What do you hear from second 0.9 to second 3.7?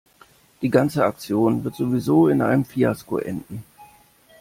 Aktion wird sowieso in einem Fiasko enden.